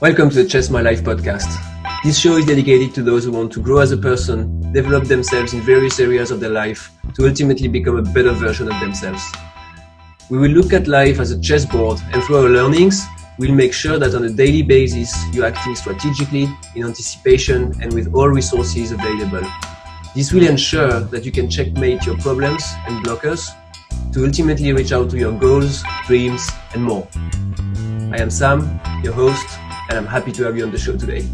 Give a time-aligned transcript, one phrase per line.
[0.00, 1.46] Welcome to the Chess My Life podcast.
[2.02, 5.54] This show is dedicated to those who want to grow as a person, develop themselves
[5.54, 9.22] in various areas of their life to ultimately become a better version of themselves.
[10.28, 13.06] We will look at life as a chessboard and through our learnings,
[13.38, 18.12] we'll make sure that on a daily basis you're acting strategically, in anticipation, and with
[18.12, 19.48] all resources available.
[20.16, 23.48] This will ensure that you can checkmate your problems and blockers
[24.14, 27.08] to ultimately reach out to your goals, dreams, and more.
[28.12, 29.44] I am Sam, your host,
[29.88, 31.28] and I'm happy to have you on the show today.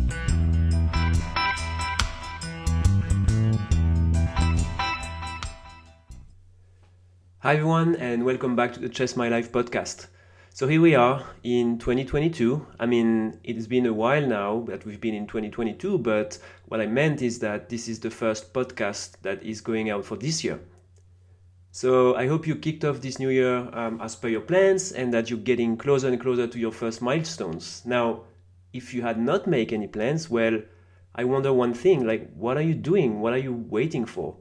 [7.40, 10.06] Hi, everyone, and welcome back to the Chess My Life podcast.
[10.48, 12.66] So here we are in 2022.
[12.78, 16.38] I mean, it's been a while now that we've been in 2022, but
[16.68, 20.16] what I meant is that this is the first podcast that is going out for
[20.16, 20.60] this year.
[21.72, 25.14] So I hope you kicked off this new year um, as per your plans and
[25.14, 27.82] that you're getting closer and closer to your first milestones.
[27.84, 28.22] Now,
[28.72, 30.60] if you had not made any plans, well,
[31.14, 33.20] I wonder one thing like, what are you doing?
[33.20, 34.36] What are you waiting for?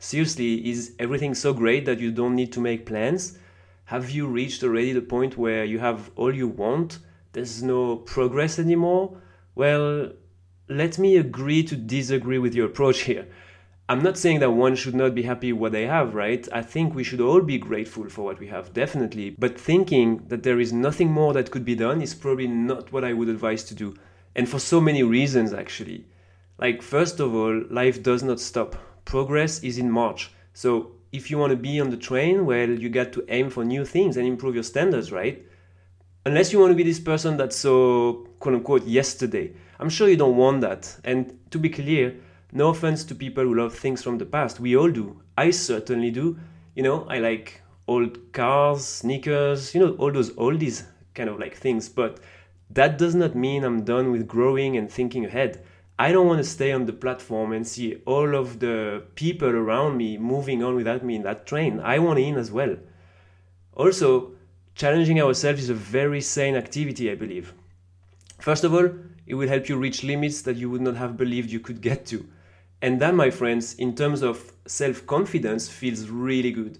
[0.00, 3.38] Seriously, is everything so great that you don't need to make plans?
[3.86, 6.98] Have you reached already the point where you have all you want?
[7.32, 9.20] There's no progress anymore?
[9.54, 10.12] Well,
[10.68, 13.28] let me agree to disagree with your approach here.
[13.90, 16.46] I'm not saying that one should not be happy with what they have, right?
[16.52, 19.30] I think we should all be grateful for what we have, definitely.
[19.38, 23.02] But thinking that there is nothing more that could be done is probably not what
[23.02, 23.94] I would advise to do.
[24.36, 26.04] And for so many reasons, actually.
[26.58, 28.76] Like, first of all, life does not stop.
[29.06, 30.32] Progress is in march.
[30.52, 33.64] So, if you want to be on the train, well, you got to aim for
[33.64, 35.42] new things and improve your standards, right?
[36.26, 39.54] Unless you want to be this person that's so, quote unquote, yesterday.
[39.80, 40.94] I'm sure you don't want that.
[41.04, 42.16] And to be clear,
[42.52, 44.60] no offense to people who love things from the past.
[44.60, 45.20] We all do.
[45.36, 46.38] I certainly do.
[46.74, 51.56] You know, I like old cars, sneakers, you know, all those oldies kind of like
[51.56, 51.88] things.
[51.88, 52.20] But
[52.70, 55.64] that does not mean I'm done with growing and thinking ahead.
[55.98, 59.96] I don't want to stay on the platform and see all of the people around
[59.96, 61.80] me moving on without me in that train.
[61.80, 62.76] I want in as well.
[63.74, 64.32] Also,
[64.76, 67.52] challenging ourselves is a very sane activity, I believe.
[68.38, 68.88] First of all,
[69.26, 72.06] it will help you reach limits that you would not have believed you could get
[72.06, 72.26] to.
[72.80, 76.78] And that, my friends, in terms of self confidence, feels really good.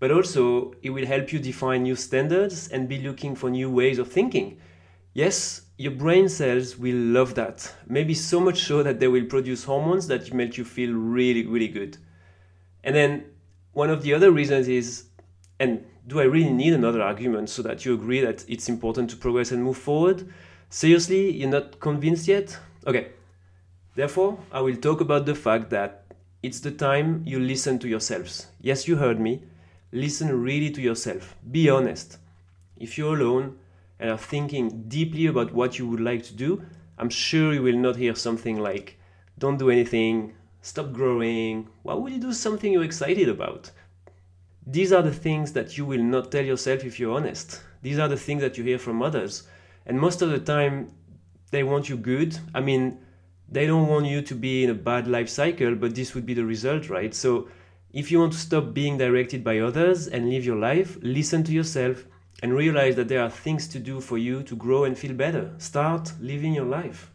[0.00, 3.98] But also, it will help you define new standards and be looking for new ways
[3.98, 4.58] of thinking.
[5.12, 7.74] Yes, your brain cells will love that.
[7.86, 11.68] Maybe so much so that they will produce hormones that make you feel really, really
[11.68, 11.98] good.
[12.82, 13.24] And then,
[13.72, 15.04] one of the other reasons is,
[15.60, 19.16] and do I really need another argument so that you agree that it's important to
[19.16, 20.32] progress and move forward?
[20.70, 22.58] Seriously, you're not convinced yet?
[22.86, 23.08] Okay,
[23.94, 26.04] Therefore, I will talk about the fact that
[26.42, 28.46] it's the time you listen to yourselves.
[28.60, 29.42] Yes, you heard me.
[29.92, 31.36] Listen really to yourself.
[31.50, 32.18] Be honest.
[32.76, 33.58] If you're alone
[33.98, 36.62] and are thinking deeply about what you would like to do,
[36.98, 38.98] I'm sure you will not hear something like,
[39.38, 43.70] don't do anything, stop growing, why would you do something you're excited about?
[44.66, 47.62] These are the things that you will not tell yourself if you're honest.
[47.82, 49.48] These are the things that you hear from others.
[49.86, 50.92] And most of the time,
[51.50, 52.38] they want you good.
[52.54, 52.98] I mean,
[53.50, 56.34] they don't want you to be in a bad life cycle, but this would be
[56.34, 57.14] the result, right?
[57.14, 57.48] So
[57.92, 61.52] if you want to stop being directed by others and live your life, listen to
[61.52, 62.04] yourself
[62.42, 65.52] and realize that there are things to do for you to grow and feel better.
[65.58, 67.10] Start living your life.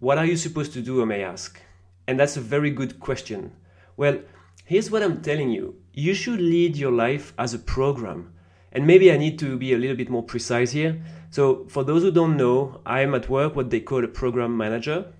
[0.00, 1.60] What are you supposed to do, I may ask?
[2.08, 3.52] And that's a very good question.
[3.96, 4.20] Well,
[4.64, 8.32] here's what I'm telling you you should lead your life as a program.
[8.72, 11.02] And maybe I need to be a little bit more precise here.
[11.30, 15.12] So, for those who don't know, I'm at work what they call a program manager.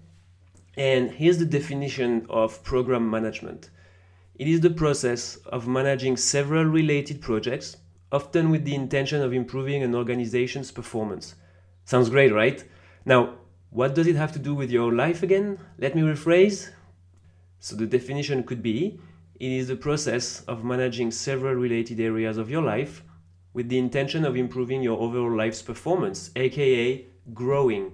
[0.77, 3.71] And here's the definition of program management
[4.35, 7.77] it is the process of managing several related projects,
[8.11, 11.35] often with the intention of improving an organization's performance.
[11.85, 12.65] Sounds great, right?
[13.05, 13.35] Now,
[13.71, 15.59] what does it have to do with your life again?
[15.79, 16.71] Let me rephrase.
[17.61, 18.99] So, the definition could be
[19.39, 23.03] it is the process of managing several related areas of your life
[23.55, 27.05] with the intention of improving your overall life's performance, aka
[27.35, 27.93] growing.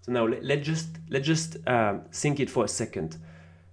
[0.00, 3.18] So now let, let just let just uh, think it for a second.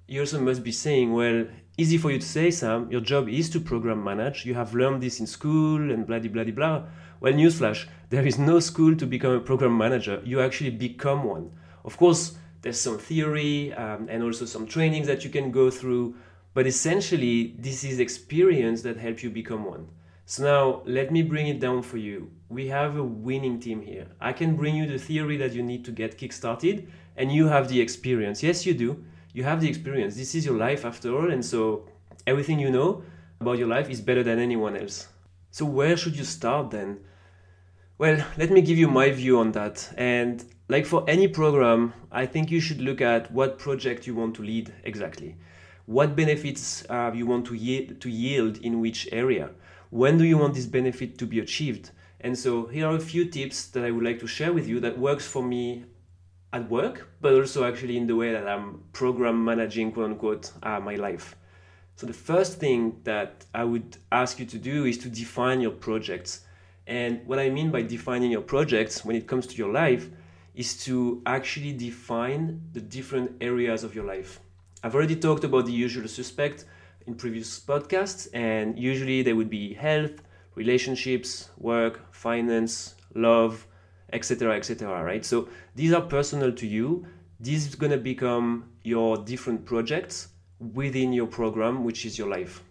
[0.08, 1.46] You also must be saying, well,
[1.78, 2.90] easy for you to say, Sam.
[2.92, 4.46] Your job is to program manage.
[4.46, 6.84] You have learned this in school and blah blah blah blah.
[7.20, 10.22] Well, newsflash: there is no school to become a program manager.
[10.26, 11.52] You actually become one.
[11.86, 16.16] Of course, there's some theory um, and also some trainings that you can go through,
[16.54, 19.88] but essentially, this is experience that helps you become one.
[20.30, 22.30] So now let me bring it down for you.
[22.50, 24.08] We have a winning team here.
[24.20, 27.70] I can bring you the theory that you need to get kick-started, and you have
[27.70, 28.44] the experience.
[28.44, 29.06] Yes, you do.
[29.34, 30.18] You have the experience.
[30.18, 31.86] This is your life after all, and so
[32.26, 33.04] everything you know
[33.40, 35.08] about your life is better than anyone else.
[35.52, 37.00] So where should you start then?
[37.98, 39.94] Well, let me give you my view on that.
[39.98, 44.36] And like for any program, I think you should look at what project you want
[44.36, 45.38] to lead exactly.
[45.86, 49.52] What benefits uh, you want to, ye- to yield in which area?
[49.90, 51.92] When do you want this benefit to be achieved?
[52.20, 54.80] And so here are a few tips that I would like to share with you
[54.82, 55.86] that works for me
[56.52, 60.80] at work, but also actually in the way that I'm program managing, quote unquote, uh,
[60.80, 61.36] my life.
[61.96, 65.72] So the first thing that I would ask you to do is to define your
[65.72, 66.42] projects.
[66.86, 70.10] And what I mean by defining your projects when it comes to your life
[70.56, 74.40] is to actually define the different areas of your life.
[74.84, 76.66] I've already talked about the usual suspect
[77.08, 80.22] in previous podcasts, and usually they would be health,
[80.56, 83.66] relationships, work, finance, love,
[84.14, 85.04] etc., etc.
[85.04, 85.26] Right?
[85.26, 87.08] So these are personal to you.
[87.40, 92.64] This is gonna become your different projects within your program, which is your life.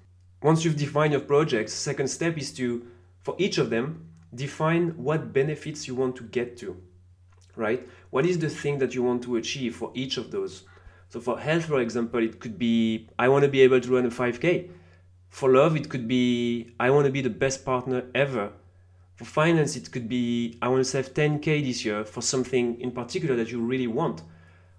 [0.42, 2.86] Once you've defined your projects, second step is to,
[3.22, 6.76] for each of them, define what benefits you want to get to
[7.56, 7.88] right?
[8.10, 10.64] What is the thing that you want to achieve for each of those?
[11.08, 14.06] So for health, for example, it could be I want to be able to run
[14.06, 14.70] a 5K.
[15.28, 18.52] For love, it could be I want to be the best partner ever.
[19.14, 22.90] For finance, it could be I want to save 10K this year for something in
[22.90, 24.22] particular that you really want.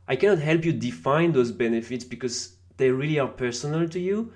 [0.07, 4.31] I cannot help you define those benefits because they really are personal to you.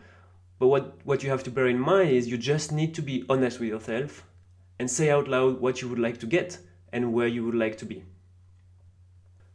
[0.60, 3.26] But what, what you have to bear in mind is you just need to be
[3.30, 4.24] honest with yourself
[4.80, 6.58] and say out loud what you would like to get
[6.92, 8.04] and where you would like to be.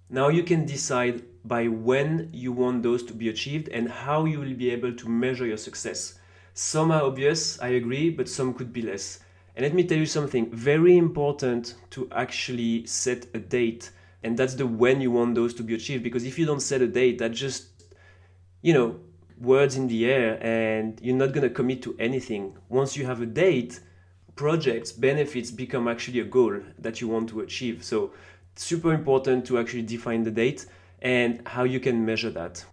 [0.09, 4.41] Now you can decide by when you want those to be achieved and how you
[4.41, 6.19] will be able to measure your success.
[6.55, 9.21] Some are obvious, I agree, but some could be less.
[9.55, 13.91] And let me tell you something very important to actually set a date,
[14.23, 16.03] and that's the when you want those to be achieved.
[16.03, 17.69] Because if you don't set a date, that just,
[18.63, 19.01] you know,
[19.41, 22.57] words in the air, and you're not gonna commit to anything.
[22.69, 23.81] Once you have a date,
[24.35, 27.83] projects, benefits become actually a goal that you want to achieve.
[27.83, 28.13] So
[28.55, 30.67] super important to actually define the date
[31.03, 32.65] and how you can measure that.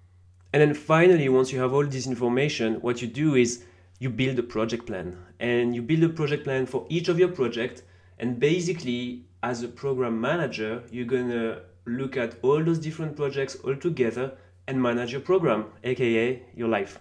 [0.53, 3.63] And then finally, once you have all this information, what you do is
[3.99, 7.29] you build a project plan and you build a project plan for each of your
[7.29, 7.83] project.
[8.19, 13.75] And basically, as a program manager, you're gonna look at all those different projects all
[13.75, 14.37] together
[14.67, 16.99] and manage your program, aka your life.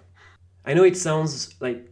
[0.65, 1.89] I know it sounds like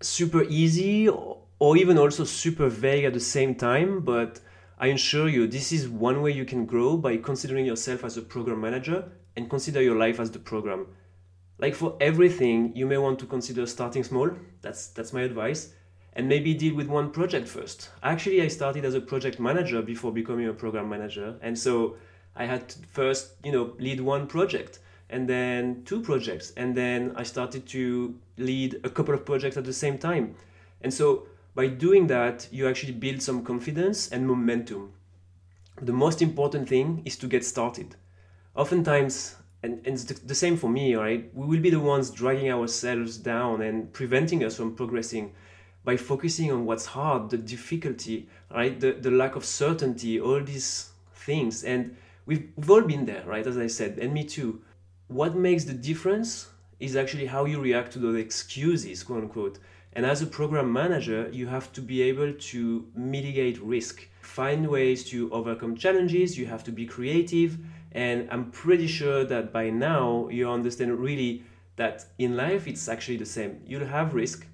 [0.00, 4.40] super easy or even also super vague at the same time, but
[4.78, 8.22] I assure you, this is one way you can grow by considering yourself as a
[8.22, 10.86] program manager and consider your life as the program.
[11.58, 14.30] Like for everything, you may want to consider starting small.
[14.62, 15.72] That's that's my advice.
[16.14, 17.90] And maybe deal with one project first.
[18.02, 21.96] Actually, I started as a project manager before becoming a program manager, and so
[22.36, 24.80] I had to first, you know, lead one project
[25.10, 29.64] and then two projects, and then I started to lead a couple of projects at
[29.64, 30.34] the same time.
[30.82, 34.92] And so by doing that, you actually build some confidence and momentum.
[35.80, 37.96] The most important thing is to get started.
[38.56, 41.30] Oftentimes, and, and it's the same for me, right?
[41.34, 45.32] We will be the ones dragging ourselves down and preventing us from progressing
[45.84, 48.78] by focusing on what's hard, the difficulty, right?
[48.78, 51.62] The, the lack of certainty, all these things.
[51.62, 51.96] And
[52.26, 53.46] we've, we've all been there, right?
[53.46, 54.60] As I said, and me too.
[55.08, 56.48] What makes the difference
[56.80, 59.58] is actually how you react to those excuses, quote unquote.
[59.96, 65.04] And as a program manager, you have to be able to mitigate risk, find ways
[65.10, 67.58] to overcome challenges, you have to be creative.
[67.92, 71.44] And I'm pretty sure that by now you understand really
[71.76, 73.60] that in life it's actually the same.
[73.64, 74.46] You'll have risk,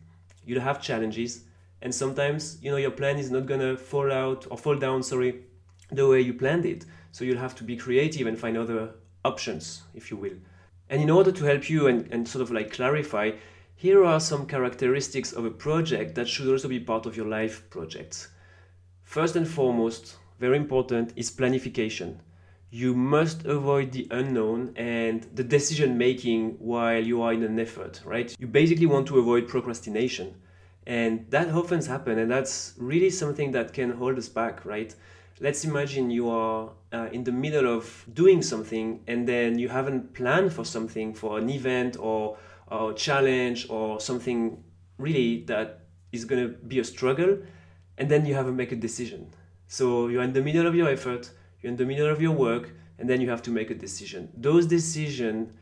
[0.44, 1.44] you'll have challenges,
[1.80, 5.44] and sometimes you know your plan is not gonna fall out or fall down, sorry,
[5.90, 6.84] the way you planned it.
[7.12, 8.90] So you'll have to be creative and find other
[9.24, 10.36] options, if you will.
[10.90, 13.32] And in order to help you and, and sort of like clarify,
[13.80, 17.62] here are some characteristics of a project that should also be part of your life
[17.70, 18.28] projects.
[19.04, 22.16] First and foremost, very important, is planification.
[22.68, 28.02] You must avoid the unknown and the decision making while you are in an effort,
[28.04, 28.36] right?
[28.38, 30.34] You basically want to avoid procrastination.
[30.86, 34.94] And that often happens, and that's really something that can hold us back, right?
[35.40, 40.12] Let's imagine you are uh, in the middle of doing something and then you haven't
[40.12, 42.36] planned for something, for an event or
[42.70, 44.62] or challenge or something
[44.98, 45.80] really that
[46.12, 47.38] is going to be a struggle
[47.98, 49.32] and then you have to make a decision.
[49.66, 52.72] So you're in the middle of your effort you're in the middle of your work
[52.98, 54.30] and then you have to make a decision.
[54.36, 55.52] Those decisions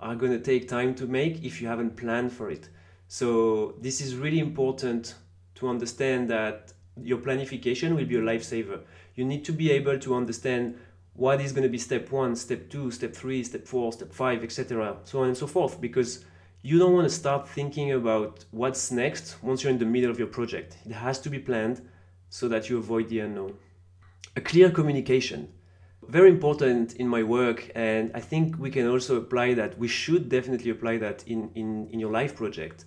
[0.00, 2.68] are going to take time to make if you haven't planned for it.
[3.08, 5.14] So this is really important
[5.56, 8.80] to understand that your planification will be a lifesaver.
[9.14, 10.78] You need to be able to understand
[11.14, 14.44] what is going to be step one step two step three step four step five
[14.44, 16.26] etc so on and so forth because
[16.62, 20.18] you don't want to start thinking about what's next once you're in the middle of
[20.18, 20.76] your project.
[20.84, 21.80] It has to be planned
[22.28, 23.54] so that you avoid the unknown.
[24.34, 25.52] A clear communication.
[26.08, 30.28] very important in my work and i think we can also apply that we should
[30.28, 32.84] definitely apply that in, in, in your life project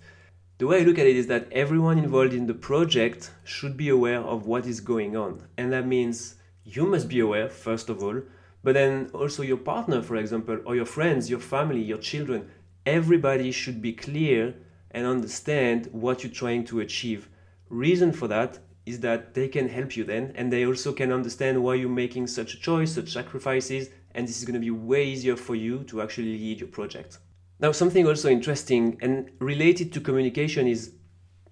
[0.58, 3.88] the way i look at it is that everyone involved in the project should be
[3.90, 8.02] aware of what is going on and that means you must be aware first of
[8.02, 8.20] all
[8.62, 12.48] but then also your partner for example or your friends your family your children
[12.86, 14.54] everybody should be clear
[14.90, 17.28] and understand what you're trying to achieve.
[17.68, 21.62] Reason for that is that they can help you then and they also can understand
[21.62, 25.04] why you're making such a choice such sacrifices and this is going to be way
[25.04, 27.18] easier for you to actually lead your project.
[27.60, 30.92] Now something also interesting and related to communication is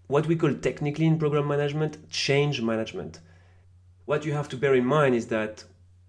[0.08, 3.20] what we call technically in program management change management.
[4.06, 5.64] What you have to bear in mind is that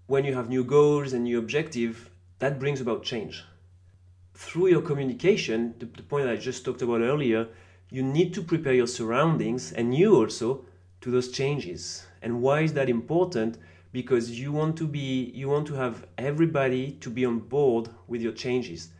[0.06, 3.44] when you have new goals and new objective that brings about change
[4.44, 7.42] through your communication the, the point i just talked about earlier
[7.90, 10.64] you need to prepare your surroundings and you also
[11.00, 12.06] to those changes.
[12.22, 13.58] And why is that important?
[13.92, 18.22] Because you want to be you want to have everybody to be on board with
[18.22, 18.90] your changes.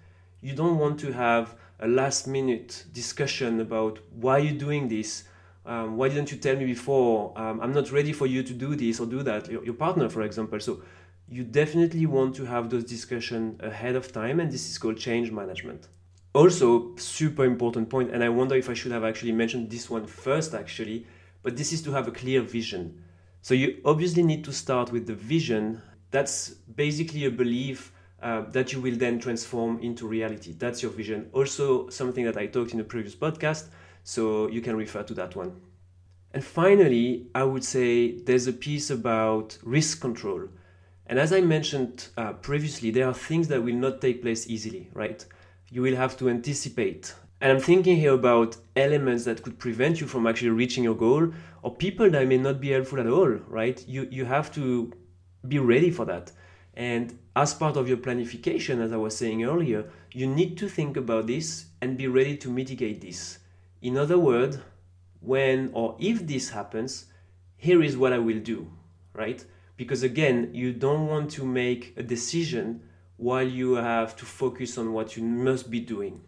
[0.41, 5.25] You don't want to have a last minute discussion about why you're doing this.
[5.65, 7.33] Um, why didn't you tell me before?
[7.37, 9.49] Um, I'm not ready for you to do this or do that.
[9.51, 10.59] Your, your partner, for example.
[10.59, 10.83] So
[11.31, 15.31] you definitely want to have those discussions ahead of time, and this is called change
[15.31, 15.87] management.
[16.33, 20.07] Also, super important point, and I wonder if I should have actually mentioned this one
[20.07, 21.07] first, actually,
[21.45, 23.05] but this is to have a clear vision.
[23.43, 25.81] So you obviously need to start with the vision.
[26.11, 30.53] That's basically a belief uh, that you will then transform into reality.
[30.59, 31.31] That's your vision.
[31.33, 33.69] Also, something that I talked in a previous podcast,
[34.03, 35.61] so you can refer to that one.
[36.35, 40.49] And finally, I would say there's a piece about risk control.
[41.11, 44.89] And as I mentioned uh, previously, there are things that will not take place easily,
[44.95, 45.23] right?
[45.71, 47.13] You will have to anticipate
[47.43, 51.33] and I'm thinking here about elements that could prevent you from actually reaching your goal
[51.63, 53.83] or people that may not be helpful at all, right?
[53.89, 54.93] You, you have to
[55.49, 56.33] be ready for that.
[56.75, 60.99] And as part of your planification, as I was saying earlier, you need to think
[60.99, 63.39] about this and be ready to mitigate this.
[63.81, 64.59] In other words,
[65.21, 67.07] when or if this happens,
[67.57, 68.71] here is what I will do,
[69.15, 69.43] right?
[69.81, 72.83] Because again, you don't want to make a decision
[73.17, 76.21] while you have to focus on what you must be doing.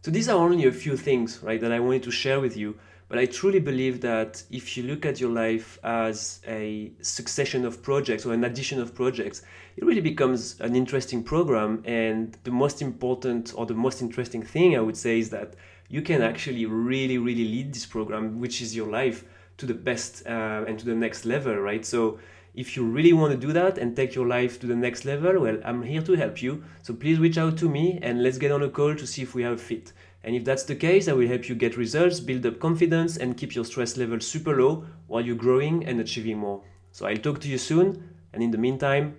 [0.00, 2.78] So these are only a few things, right, that I wanted to share with you.
[3.10, 7.82] But I truly believe that if you look at your life as a succession of
[7.82, 9.42] projects or an addition of projects,
[9.76, 11.82] it really becomes an interesting program.
[11.84, 15.56] And the most important or the most interesting thing I would say is that
[15.90, 19.26] you can actually really, really lead this program, which is your life,
[19.58, 21.84] to the best uh, and to the next level, right?
[21.84, 22.18] So
[22.58, 25.38] if you really want to do that and take your life to the next level,
[25.38, 26.64] well, I'm here to help you.
[26.82, 29.32] So please reach out to me and let's get on a call to see if
[29.32, 29.92] we have a fit.
[30.24, 33.36] And if that's the case, I will help you get results, build up confidence, and
[33.36, 36.60] keep your stress level super low while you're growing and achieving more.
[36.90, 38.12] So I'll talk to you soon.
[38.32, 39.16] And in the meantime,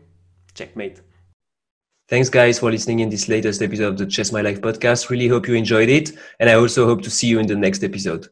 [0.54, 1.00] checkmate.
[2.10, 5.10] Thanks, guys, for listening in this latest episode of the Chess My Life podcast.
[5.10, 6.12] Really hope you enjoyed it.
[6.42, 8.28] And I also hope to see you in the next episode.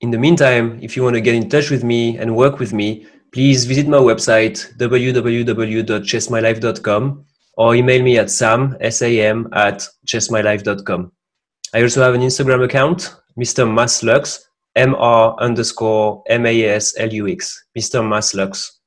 [0.00, 2.72] In the meantime, if you want to get in touch with me and work with
[2.72, 11.10] me, please visit my website www.chessmylife.com or email me at sam, S-A-M, at chessmylife.com.
[11.74, 13.66] I also have an Instagram account, Mr.
[13.66, 14.44] Maslux,
[14.76, 18.02] M-R underscore M-A-S-L-U-X, Mr.
[18.02, 18.79] Maslux.